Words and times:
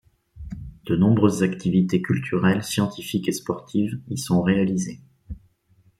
De 0.87 0.95
nombreuses 0.95 1.43
activités 1.43 2.01
culturelles, 2.01 2.63
scientifiques 2.63 3.29
et 3.29 3.33
sportives 3.33 4.01
y 4.09 4.17
sont 4.17 4.41
réalisés. 4.41 4.99